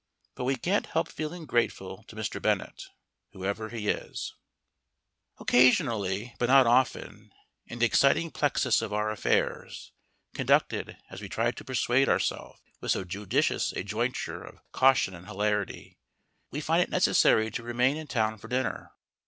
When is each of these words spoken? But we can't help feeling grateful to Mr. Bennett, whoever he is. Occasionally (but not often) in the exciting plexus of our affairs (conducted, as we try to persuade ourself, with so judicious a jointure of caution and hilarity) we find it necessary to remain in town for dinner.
But 0.33 0.45
we 0.45 0.55
can't 0.55 0.87
help 0.87 1.09
feeling 1.09 1.45
grateful 1.45 2.01
to 2.07 2.15
Mr. 2.15 2.41
Bennett, 2.41 2.85
whoever 3.33 3.69
he 3.69 3.87
is. 3.87 4.33
Occasionally 5.37 6.33
(but 6.39 6.49
not 6.49 6.65
often) 6.65 7.31
in 7.67 7.77
the 7.77 7.85
exciting 7.85 8.31
plexus 8.31 8.81
of 8.81 8.91
our 8.93 9.11
affairs 9.11 9.91
(conducted, 10.33 10.97
as 11.11 11.21
we 11.21 11.29
try 11.29 11.51
to 11.51 11.63
persuade 11.63 12.09
ourself, 12.09 12.59
with 12.79 12.93
so 12.93 13.03
judicious 13.03 13.73
a 13.73 13.83
jointure 13.83 14.41
of 14.43 14.57
caution 14.71 15.13
and 15.13 15.27
hilarity) 15.27 15.99
we 16.49 16.61
find 16.61 16.81
it 16.81 16.89
necessary 16.89 17.51
to 17.51 17.61
remain 17.61 17.95
in 17.95 18.07
town 18.07 18.39
for 18.39 18.47
dinner. 18.47 18.93